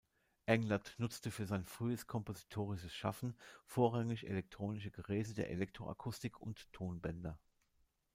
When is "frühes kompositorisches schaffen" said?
1.63-3.37